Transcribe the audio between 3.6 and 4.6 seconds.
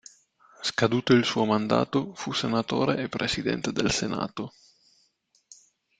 del Senato.